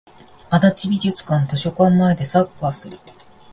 [0.49, 2.97] 足立美術館図書館前でサッカーする